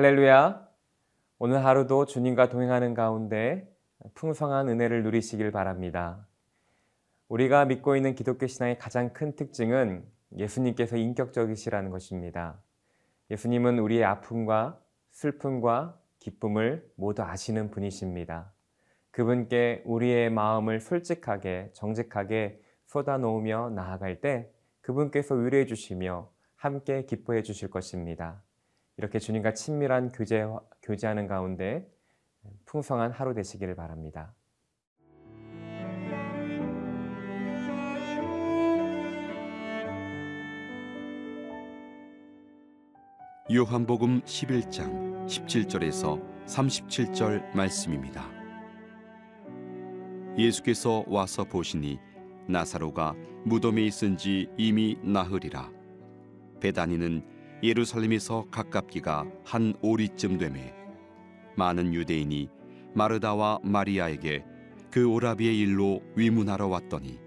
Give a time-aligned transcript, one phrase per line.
[0.00, 0.66] 할렐루야.
[1.40, 3.70] 오늘 하루도 주님과 동행하는 가운데
[4.14, 6.26] 풍성한 은혜를 누리시길 바랍니다.
[7.28, 10.02] 우리가 믿고 있는 기독교 신앙의 가장 큰 특징은
[10.38, 12.62] 예수님께서 인격적이시라는 것입니다.
[13.30, 18.54] 예수님은 우리의 아픔과 슬픔과 기쁨을 모두 아시는 분이십니다.
[19.10, 28.42] 그분께 우리의 마음을 솔직하게 정직하게 쏟아놓으며 나아갈 때 그분께서 위로해 주시며 함께 기뻐해 주실 것입니다.
[29.00, 30.46] 이렇게 주님과 친밀한 교제,
[30.82, 31.90] 교제하는 가운데
[32.66, 34.34] 풍성한 하루 되시기를 바랍니다.
[43.50, 48.30] 요한복음 11장 17절에서 37절 말씀입니다.
[50.36, 51.98] 예수께서 와서 보시니
[52.48, 53.14] 나사로가
[53.46, 55.72] 무덤에 있은 지 이미 나흘이라
[56.60, 60.74] 베다니는 예루살렘에서 가깝기가 한 오리쯤 되매
[61.56, 62.48] 많은 유대인이
[62.94, 64.44] 마르다와 마리아에게
[64.90, 67.18] 그 오라비의 일로 위문하러 왔더니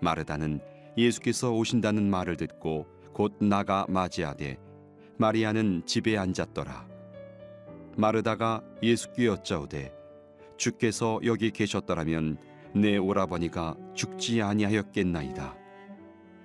[0.00, 0.60] 마르다는
[0.96, 4.58] 예수께서 오신다는 말을 듣고 곧 나가 맞이하되
[5.16, 6.88] 마리아는 집에 앉았더라.
[7.96, 9.92] 마르다가 예수께 여짜오되
[10.56, 12.36] 주께서 여기 계셨더라면
[12.74, 15.56] 내 오라버니가 죽지 아니하였겠나이다.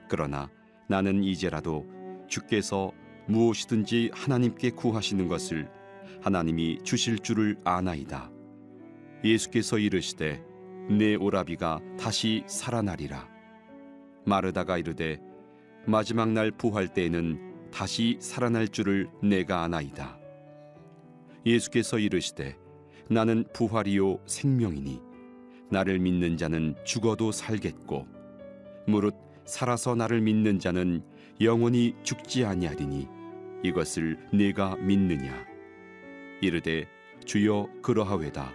[0.07, 0.49] 그러나
[0.87, 1.85] 나는 이제라도
[2.27, 2.91] 주께서
[3.29, 5.69] 무엇이든지 하나님께 구하시는 것을
[6.21, 8.31] 하나님이 주실 줄을 아나이다.
[9.23, 10.43] 예수께서 이르시되
[10.89, 13.29] 내 오라비가 다시 살아나리라.
[14.25, 15.19] 마르다가 이르되
[15.85, 20.17] 마지막 날 부활 때에는 다시 살아날 줄을 내가 아나이다.
[21.45, 22.57] 예수께서 이르시되
[23.09, 25.01] 나는 부활이요 생명이니
[25.69, 28.07] 나를 믿는 자는 죽어도 살겠고
[28.87, 29.15] 무릇
[29.45, 31.03] 살아서 나를 믿는 자는
[31.41, 33.18] 영원히 죽지 아니하리니
[33.63, 35.45] 이것을 네가 믿느냐?
[36.41, 36.87] 이르되
[37.25, 38.51] 주여 그러하외다.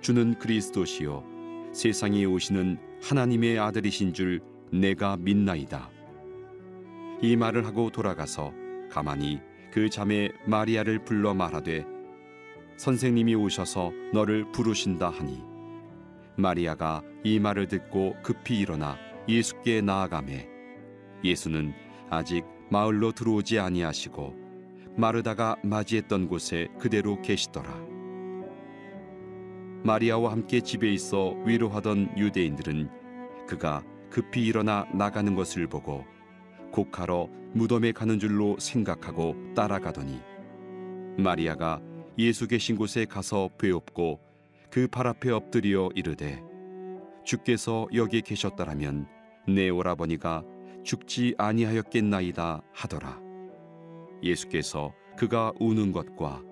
[0.00, 1.24] 주는 그리스도시요.
[1.72, 4.40] 세상에 오시는 하나님의 아들이신 줄
[4.72, 5.90] 내가 믿나이다.
[7.20, 8.52] 이 말을 하고 돌아가서
[8.90, 9.40] 가만히
[9.72, 11.86] 그 자매 마리아를 불러 말하되
[12.76, 15.42] 선생님이 오셔서 너를 부르신다 하니
[16.36, 18.96] 마리아가 이 말을 듣고 급히 일어나
[19.28, 20.48] 예수께 나아가매
[21.22, 21.72] 예수는
[22.10, 24.34] 아직 마을로 들어오지 아니하시고
[24.96, 27.70] 마르다가 맞이했던 곳에 그대로 계시더라.
[29.84, 32.88] 마리아와 함께 집에 있어 위로하던 유대인들은
[33.46, 36.06] 그가 급히 일어나 나가는 것을 보고
[36.70, 40.22] 곡하러 무덤에 가는 줄로 생각하고 따라가더니
[41.18, 41.78] 마리아가
[42.18, 44.18] 예수 계신 곳에 가서 배웁고
[44.70, 46.42] 그 발 앞에 엎드려 이르되
[47.22, 49.06] 주께서 여기 계셨더라면
[49.46, 50.42] 내 오라버니가
[50.82, 53.20] 죽지 아니하였겠나이다 하더라.
[54.22, 56.42] 예수께서 그가 우는 것과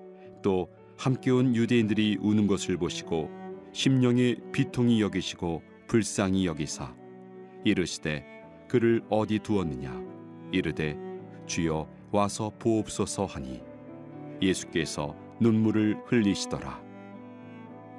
[0.43, 0.69] 또
[0.99, 3.31] 함께 온 유대인들이 우는 것을 보시고
[3.73, 6.95] 심령의 비통이 여기시고 불쌍히 여기사
[7.65, 8.25] 이르시되
[8.69, 10.01] 그를 어디 두었느냐?
[10.53, 10.97] 이르되
[11.47, 13.63] 주여 와서 보옵소서 하니.
[14.43, 16.83] 예수께서 눈물을 흘리시더라.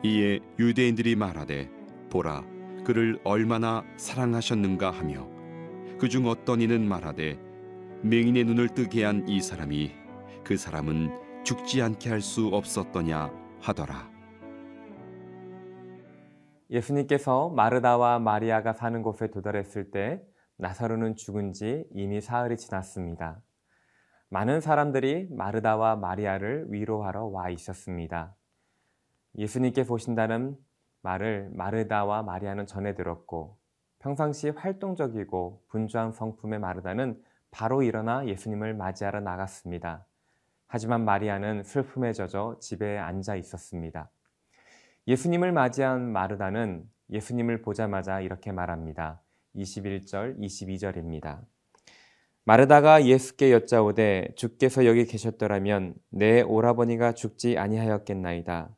[0.03, 1.69] 이에 유대인들이 말하되
[2.09, 2.43] 보라
[2.85, 5.27] 그를 얼마나 사랑하셨는가 하며
[6.01, 7.37] 그중 어떤 이는 말하되
[8.01, 9.91] 맹인의 눈을 뜨게 한 이 사람이
[10.43, 13.31] 그 사람은 죽지 않게 할 수 없었더냐
[13.61, 14.09] 하더라.
[16.71, 20.23] 예수님께서 마르다와 마리아가 사는 곳에 도달했을 때
[20.57, 23.39] 나사로는 죽은 지 이미 사흘이 지났습니다.
[24.29, 28.35] 많은 사람들이 마르다와 마리아를 위로하러 와 있었습니다.
[29.37, 30.57] 예수님께 보신다는
[31.03, 33.60] 말을 마르다와 마리아는 전해 들었고
[34.01, 37.21] 평상시 활동적이고 분주한 성품의 마르다는
[37.51, 40.05] 바로 일어나 예수님을 맞이하러 나갔습니다.
[40.67, 44.09] 하지만 마리아는 슬픔에 젖어 집에 앉아 있었습니다.
[45.07, 49.21] 예수님을 맞이한 마르다는 예수님을 보자마자 이렇게 말합니다.
[49.55, 51.41] 21절, 22절입니다.
[52.43, 58.69] 마르다가 예수께 여짜오되 주께서 여기 계셨더라면 내 오라버니가 죽지 아니하였겠나이다.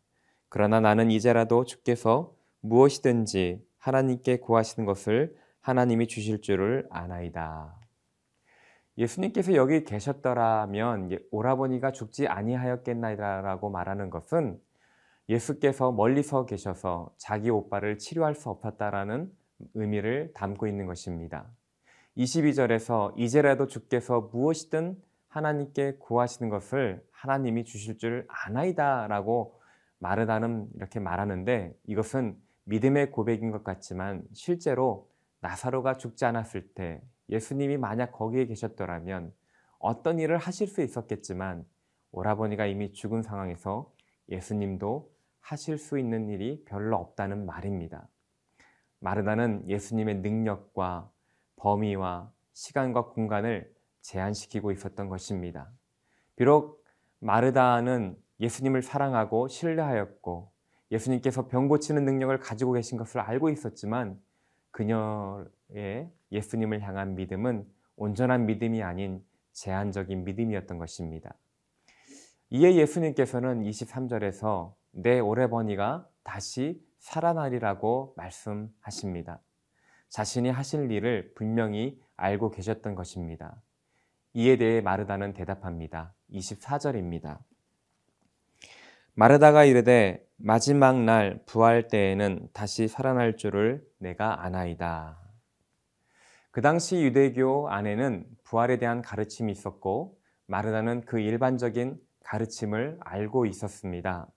[0.50, 7.76] 그러나 나는 이제라도 주께서 무엇이든지 하나님께 구하시는 것을 하나님이 주실 줄을 아나이다.
[8.98, 14.58] 예수님께서 여기 계셨더라면 오라버니가 죽지 아니하였겠나이다라고 말하는 것은
[15.28, 19.30] 예수께서 멀리서 계셔서 자기 오빠를 치료할 수 없었다라는
[19.74, 21.46] 의미를 담고 있는 것입니다.
[22.16, 24.96] 22절에서 이제라도 주께서 무엇이든
[25.28, 29.60] 하나님께 구하시는 것을 하나님이 주실 줄 아나이다라고
[30.00, 35.10] 마르다는 이렇게 말하는데 이것은 믿음의 고백인 것 같지만 실제로
[35.42, 39.34] 나사로가 죽지 않았을 때 예수님이 만약 거기에 계셨더라면
[39.80, 41.66] 어떤 일을 하실 수 있었겠지만
[42.12, 43.92] 오라버니가 이미 죽은 상황에서
[44.30, 45.12] 예수님도
[45.42, 48.08] 하실 수 있는 일이 별로 없다는 말입니다.
[49.00, 51.12] 마르다는 예수님의 능력과
[51.58, 55.70] 범위와 시간과 공간을 제한시키고 있었던 것입니다.
[56.38, 56.86] 비록
[57.20, 60.53] 마르다는 예수님을 사랑하고 신뢰하였고
[60.94, 64.22] 예수님께서 병 고치는 능력을 가지고 계신 것을 알고 있었지만
[64.72, 69.24] 그녀의 예수님을 향한 믿음은 온전한 믿음이 아닌
[69.54, 71.36] 제한적인 믿음이었던 것입니다.
[72.50, 79.42] 이에 예수님께서는 23절에서 내 오래버니가 다시 살아나리라고 말씀하십니다.
[80.10, 83.62] 자신이 하실 일을 분명히 알고 계셨던 것입니다.
[84.34, 86.14] 이에 대해 마르다는 대답합니다.
[86.32, 87.40] 24절입니다.
[89.16, 95.20] 마르다가 이르되 마지막 날 부활 때에는 다시 살아날 줄을 내가 아나이다.
[96.52, 104.28] 그 당시 유대교 안에는 부활에 대한 가르침이 있었고 마르다는 그 일반적인 가르침을 알고 있었습니다.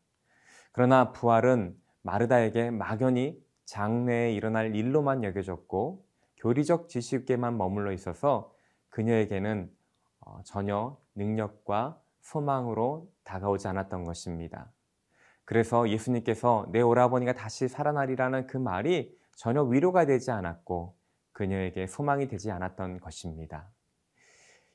[0.72, 6.04] 그러나 부활은 마르다에게 막연히 장래에 일어날 일로만 여겨졌고
[6.37, 8.52] 교리적 지식에만 머물러 있어서
[8.90, 9.70] 그녀에게는
[10.20, 14.70] 어, 전혀 능력과 소망으로 다가오지 않았던 것입니다.
[15.46, 20.94] 그래서 예수님께서 내 오라버니가 다시 살아나리라는 그 말이 전혀 위로가 되지 않았고
[21.32, 23.70] 그녀에게 소망이 되지 않았던 것입니다.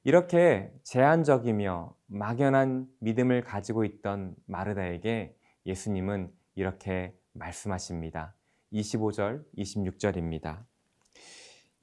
[0.04, 5.36] 이렇게 제한적이며 막연한 믿음을 가지고 있던 마르다에게
[5.66, 8.34] 예수님은 이렇게 말씀하십니다.
[8.72, 10.64] 25절, 26절입니다.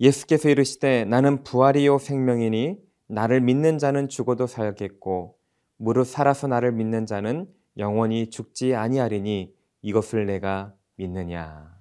[0.01, 5.37] 예수께서 이르시되 나는 부활이요 생명이니 나를 믿는 자는 죽어도 살겠고
[5.77, 7.47] 무릇 살아서 나를 믿는 자는
[7.79, 11.79] 영원히 죽지 아니하리니 이것을 내가 믿느냐.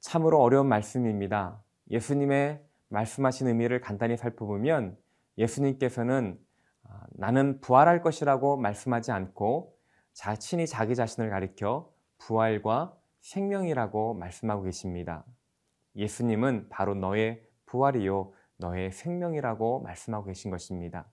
[0.00, 1.62] 참으로 어려운 말씀입니다.
[1.90, 4.96] 예수님의 말씀하신 의미를 간단히 살펴보면
[5.36, 6.38] 예수님께서는
[6.84, 9.76] 아, 나는 부활할 것이라고 말씀하지 않고
[10.14, 15.24] 자신이 자기 자신을 가리켜 부활과 생명이라고 말씀하고 계십니다.
[15.96, 21.06] 예수님은 바로 너의 부활이요, 너의 생명이라고 말씀하고 계신 것입니다.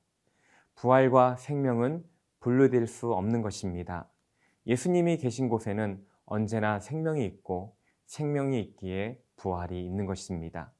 [0.75, 2.03] 부활과 생명은
[2.41, 4.09] 분류될 수 없는 것입니다.
[4.67, 10.73] 예수님이 계신 곳에는 언제나 생명이 있고 생명이 있기에 부활이 있는 것입니다.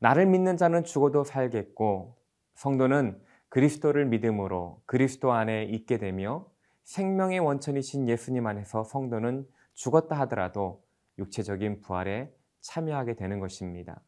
[0.00, 2.16] 나를 믿는 자는 죽어도 살겠고
[2.54, 3.20] 성도는
[3.50, 6.46] 그리스도를 믿음으로 그리스도 안에 있게 되며
[6.84, 10.84] 생명의 원천이신 예수님 안에서 성도는 죽었다 하더라도
[11.18, 14.00] 육체적인 부활에 참여하게 되는 것입니다.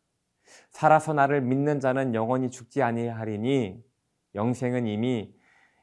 [0.70, 3.84] 살아서 나를 믿는 자는 영원히 죽지 아니하리니
[4.34, 5.34] 영생은 이미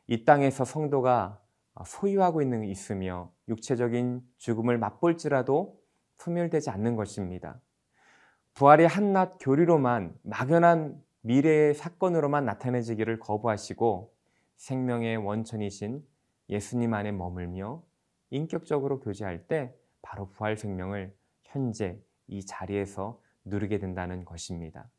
[0.08, 1.42] 이 땅에서 성도가
[1.86, 5.80] 소유하고 있는 있으며 육체적인 죽음을 맛볼지라도
[6.18, 7.60] 소멸되지 않는 것입니다.
[8.54, 14.14] 부활이 한낱 교리로만 막연한 미래의 사건으로만 나타내지기를 거부하시고
[14.56, 16.04] 생명의 원천이신
[16.50, 17.84] 예수님 안에 머물며
[18.30, 24.90] 인격적으로 교제할 때 바로 부활 생명을 현재 이 자리에서 누리게 된다는 것입니다.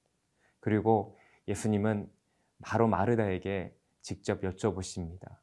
[0.60, 1.16] 그리고
[1.48, 2.10] 예수님은
[2.62, 3.74] 바로 마르다에게
[4.08, 5.36] 직접 여쭤보십니다.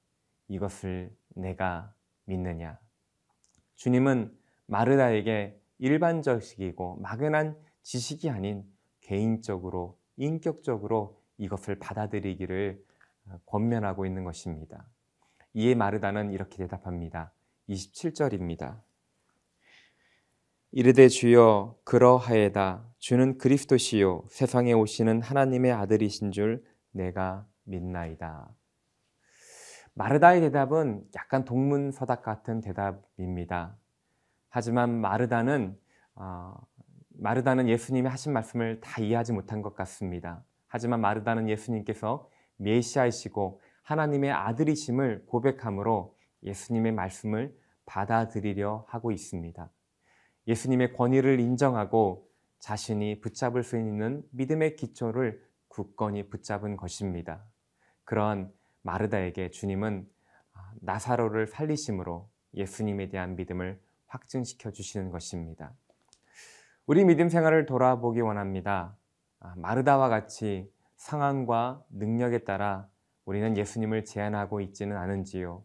[0.47, 1.93] 이것을 내가
[2.23, 2.79] 믿느냐?
[3.75, 8.65] 주님은 마르다에게 일반적이고 막연한 지식이 아닌
[9.01, 12.83] 개인적으로 인격적으로 이것을 받아들이기를
[13.45, 14.89] 권면하고 있는 것입니다.
[15.53, 17.33] 이에 마르다는 이렇게 대답합니다.
[17.69, 18.81] 27절입니다.
[20.71, 28.49] 이르되 주여 그러하에다 주는 그리스도시요 세상에 오시는 하나님의 아들이신 줄 내가 믿나이다.
[29.93, 33.77] 마르다의 대답은 약간 동문서답 같은 대답입니다.
[34.49, 35.77] 하지만 마르다는
[36.15, 36.55] 어,
[37.17, 40.43] 마르다는 예수님이 하신 말씀을 다 이해하지 못한 것 같습니다.
[40.67, 47.55] 하지만 마르다는 예수님께서 메시아이시고 하나님의 아들이심을 고백함으로 예수님의 말씀을
[47.85, 49.69] 받아들이려 하고 있습니다.
[50.47, 52.29] 예수님의 권위를 인정하고
[52.59, 57.45] 자신이 붙잡을 수 있는 믿음의 기초를 굳건히 붙잡은 것입니다.
[58.05, 60.07] 그러한 마르다에게 주님은
[60.81, 65.73] 나사로를 살리심으로 예수님에 대한 믿음을 확증시켜 주시는 것입니다.
[66.85, 68.95] 우리 믿음 생활을 돌아보기 원합니다.
[69.55, 72.87] 마르다와 같이 상황과 능력에 따라
[73.25, 75.63] 우리는 예수님을 제한하고 있지는 않은지요.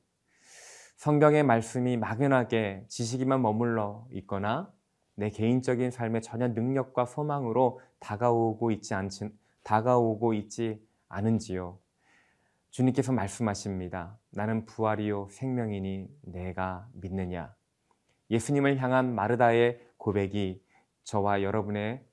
[0.97, 4.73] 성경의 말씀이 막연하게 지식이만 머물러 있거나
[5.15, 9.31] 내 개인적인 삶에 전혀 능력과 소망으로 다가오고 있지 않지,
[9.63, 11.79] 다가오고 있지 않은지요.
[12.71, 14.19] 주님께서 말씀하십니다.
[14.31, 17.55] 나는 부활이요 생명이니 내가 믿느냐.
[18.31, 20.65] 예수님을 향한 마르다의 고백이
[21.05, 22.05] 저와 여러분의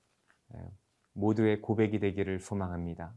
[1.14, 3.14] 모두의 고백이 되기를 소망합니다.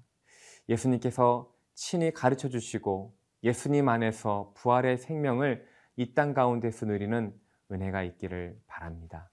[0.69, 5.67] 예수님께서 친히 가르쳐 주시고 예수님 안에서 부활의 생명을
[5.97, 7.35] 이 땅 가운데서 누리는
[7.73, 9.31] 은혜가 있기를 바랍니다.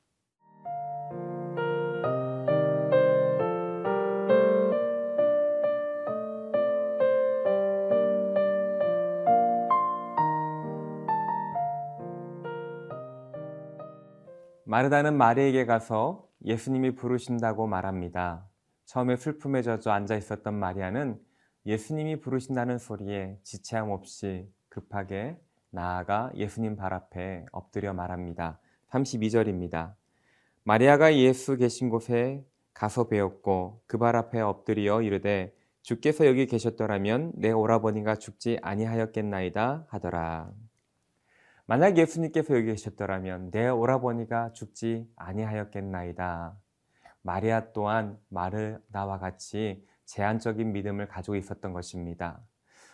[14.70, 18.46] 마르다는 마리에게 가서 예수님이 부르신다고 말합니다.
[18.84, 21.18] 처음에 슬픔에 젖어 앉아 있었던 마리아는
[21.66, 25.38] 예수님이 부르신다는 소리에 지체함 없이 급하게
[25.70, 28.60] 나아가 예수님 발 앞에 엎드려 말합니다.
[28.90, 29.94] 32절입니다.
[30.66, 32.44] 마리아가 예수 계신 곳에
[32.74, 40.52] 가서 배웠고 그 발 앞에 엎드려 이르되 주께서 여기 계셨더라면 내 오라버니가 죽지 아니하였겠나이다 하더라.
[41.70, 46.56] 만약 예수님께서 여기 계셨더라면 내 오라버니가 죽지 아니하였겠나이다.
[47.22, 52.40] 마리아 또한 마르다와 같이 제한적인 믿음을 가지고 있었던 것입니다.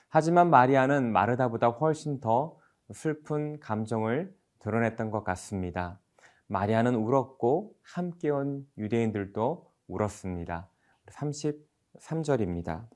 [0.09, 2.57] 하지만 마리아는 마르다보다 훨씬 더
[2.91, 5.99] 슬픈 감정을 드러냈던 것 같습니다.
[6.47, 10.67] 마리아는 울었고 함께 온 유대인들도 울었습니다.
[11.11, 12.87] 33절입니다.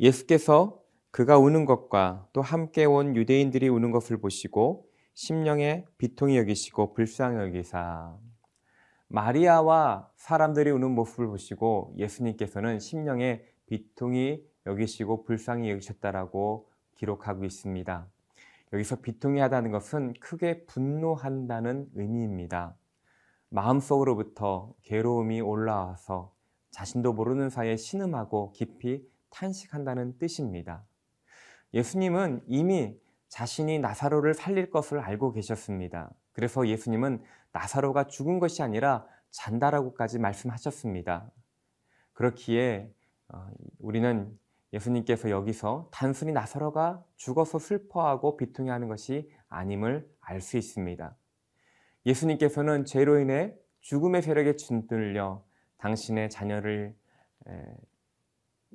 [0.00, 0.83] 예수께서
[1.14, 8.18] 그가 우는 것과 또 함께 온 유대인들이 우는 것을 보시고 심령에 비통히 여기시고 불쌍히 여기사
[9.06, 18.08] 마리아와 사람들이 우는 모습을 보시고 예수님께서는 심령에 비통히 여기시고 불쌍히 여기셨다라고 기록하고 있습니다.
[18.72, 22.74] 여기서 비통히 하다는 것은 크게 분노한다는 의미입니다.
[23.50, 26.34] 마음속으로부터 괴로움이 올라와서
[26.72, 30.82] 자신도 모르는 사이에 신음하고 깊이 탄식한다는 뜻입니다.
[31.74, 32.96] 예수님은 이미
[33.28, 36.10] 자신이 나사로를 살릴 것을 알고 계셨습니다.
[36.32, 41.30] 그래서 예수님은 나사로가 죽은 것이 아니라 잔다라고까지 말씀하셨습니다.
[42.12, 42.90] 그렇기에
[43.28, 43.48] 어,
[43.80, 44.38] 우리는
[44.72, 51.16] 예수님께서 여기서 단순히 나사로가 죽어서 슬퍼하고 비통해하는 것이 아님을 알 수 있습니다.
[52.06, 55.44] 예수님께서는 죄로 인해 죽음의 세력에 짓눌려
[55.78, 56.96] 당신의 자녀를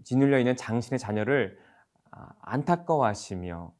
[0.03, 1.68] 짓눌려 있는 당신의 자녀를 아,
[2.42, 3.74] 안타까워하시며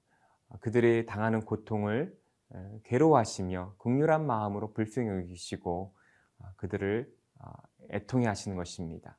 [0.60, 2.18] 그들이 당하는 고통을
[2.84, 5.94] 괴로워하시며 극률한 마음으로 불쌍히 여기시고
[6.40, 7.54] 아, 그들을 아,
[7.92, 9.18] 애통해 하시는 것입니다.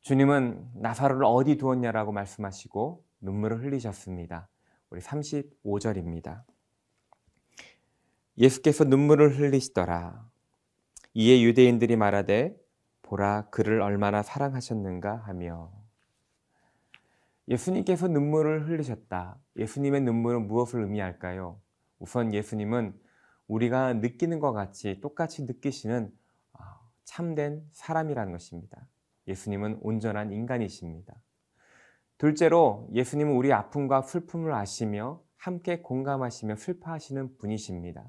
[0.00, 4.48] 주님은 나사로를 어디 두었냐라고 말씀하시고 눈물을 흘리셨습니다.
[4.90, 6.42] 우리 35절입니다.
[8.38, 10.28] 예수께서 눈물을 흘리시더라.
[11.14, 12.56] 이에 유대인들이 말하되
[13.02, 15.72] 보라 그를 얼마나 사랑하셨는가 하며
[17.50, 19.36] 예수님께서 눈물을 흘리셨다.
[19.56, 21.60] 예수님의 눈물은 무엇을 의미할까요?
[21.98, 22.94] 우선 예수님은
[23.48, 26.12] 우리가 느끼는 것 같이 똑같이 느끼시는
[26.52, 28.86] 아, 참된 사람이라는 것입니다.
[29.26, 31.20] 예수님은 온전한 인간이십니다.
[32.18, 38.06] 둘째로 예수님은 우리 아픔과 슬픔을 아시며 함께 공감하시며 슬퍼하시는 분이십니다.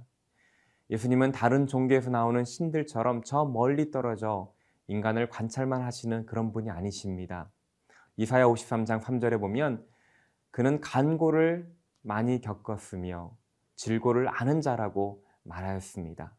[0.91, 4.53] 예수님은 다른 종교에서 나오는 신들처럼 저 멀리 떨어져
[4.87, 7.49] 인간을 관찰만 하시는 그런 분이 아니십니다.
[8.21, 9.83] 이사야 53장 3절에 보면
[10.51, 11.67] 그는 간고를
[12.03, 13.35] 많이 겪었으며
[13.75, 16.31] 질고를 아는 자라고 말하였습니다.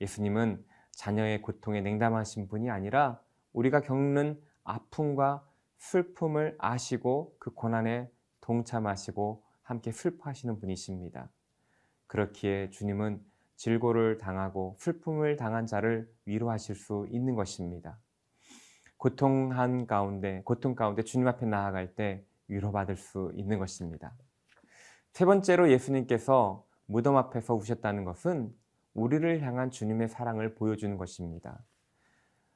[0.00, 3.20] 예수님은 자녀의 고통에 냉담하신 분이 아니라
[3.52, 5.46] 우리가 겪는 아픔과
[5.78, 8.10] 슬픔을 아시고 그 고난에
[8.40, 11.30] 동참하시고 함께 슬퍼하시는 분이십니다.
[12.08, 18.00] 그렇기에 주님은 질고를 당하고 슬픔을 당한 자를 위로하실 수 있는 것입니다.
[19.00, 24.12] 고통한 가운데, 고통 가운데 주님 앞에 나아갈 때 위로받을 수 있는 것입니다.
[25.12, 28.54] 세 번째로 예수님께서 무덤 앞에서 우셨다는 것은
[28.92, 31.64] 우리를 향한 주님의 사랑을 보여주는 것입니다.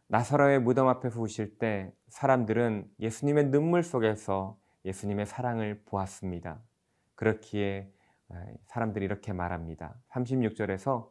[0.08, 6.60] 나사로의 무덤 앞에서 우실 때 사람들은 예수님의 눈물 속에서 예수님의 사랑을 보았습니다.
[7.14, 7.90] 그렇기에
[8.66, 9.94] 사람들이 이렇게 말합니다.
[10.10, 11.08] 36절에서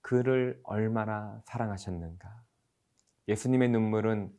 [0.00, 2.42] 그를 얼마나 사랑하셨는가.
[3.28, 4.32] 예수님의 눈물은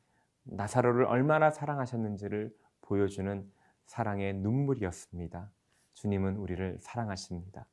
[0.45, 3.51] 나사로를 얼마나 사랑하셨는지를 보여주는
[3.85, 5.49] 사랑의 눈물이었습니다.
[5.93, 7.67] 주님은 우리를 사랑하십니다.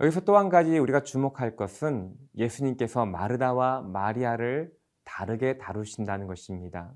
[0.00, 4.72] 여기서 또 한 가지 우리가 주목할 것은 예수님께서 마르다와 마리아를
[5.04, 6.94] 다르게 다루신다는 것입니다.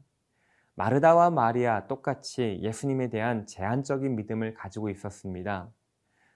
[0.74, 5.70] 마르다와 마리아 똑같이 예수님에 대한 제한적인 믿음을 가지고 있었습니다.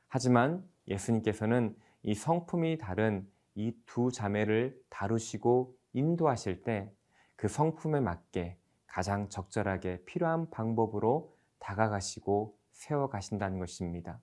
[0.08, 6.92] 하지만 예수님께서는 이 성품이 다른 이 두 자매를 다루시고 인도하실 때
[7.36, 14.20] 그 성품에 맞게 가장 적절하게 필요한 방법으로 다가가시고 세워가신다는 것입니다.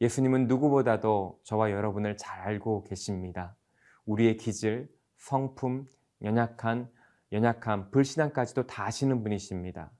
[0.00, 3.56] 예수님은 누구보다도 저와 여러분을 잘 알고 계십니다.
[4.04, 5.86] 우리의 기질, 성품,
[6.22, 6.90] 연약한,
[7.32, 9.90] 연약함, 불신앙까지도 다 아시는 분이십니다.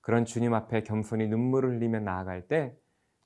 [0.00, 2.76] 그런 주님 앞에 겸손히 눈물을 흘리며 나아갈 때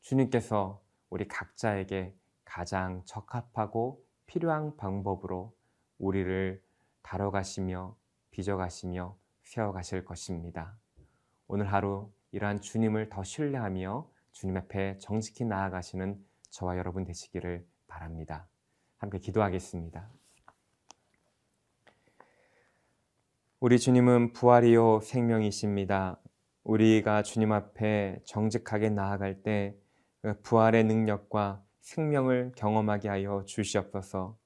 [0.01, 5.55] 주님께서 우리 각자에게 가장 적합하고 필요한 방법으로
[5.99, 6.63] 우리를
[7.03, 7.97] 다뤄가시며
[8.31, 10.79] 빚어가시며 세워가실 것입니다.
[11.47, 18.49] 오늘 하루 이러한 주님을 더 신뢰하며 주님 앞에 정직히 나아가시는 저와 여러분 되시기를 바랍니다.
[18.99, 20.09] 함께 기도하겠습니다.
[23.59, 26.19] 우리 주님은 부활이요 생명이십니다.
[26.63, 34.39] 우리가 주님 앞에 정직하게 나아갈 때그 부활의 능력과 생명을 경험하게 하여 주시옵소서.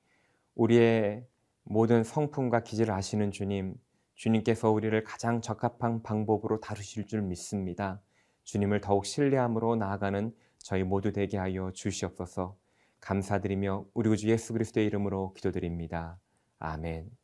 [0.55, 1.27] 우리의
[1.65, 3.75] 모든 성품과 기질을 아시는 주님,
[4.15, 8.01] 주님께서 우리를 가장 적합한 방법으로 다루실 줄 믿습니다.
[8.45, 12.57] 주님을 더욱 신뢰함으로 나아가는 저희 모두 되게 하여 주시옵소서.
[13.01, 16.19] 감사드리며 우리 구주 예수 그리스도의 이름으로 기도드립니다.
[16.59, 17.24] 아멘.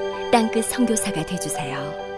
[0.31, 2.10] 땅끝 성교사가 되주세요